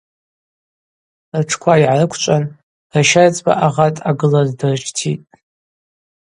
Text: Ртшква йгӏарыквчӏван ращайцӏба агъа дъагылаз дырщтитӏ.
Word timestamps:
Ртшква 1.41 1.73
йгӏарыквчӏван 1.81 2.43
ращайцӏба 2.93 3.51
агъа 3.65 3.87
дъагылаз 3.95 4.49
дырщтитӏ. 4.59 5.25